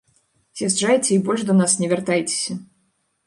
З'язджайце 0.59 1.09
і 1.15 1.17
больш 1.27 1.41
да 1.49 1.55
нас 1.61 1.75
не 1.81 1.89
вяртайцеся. 1.91 2.53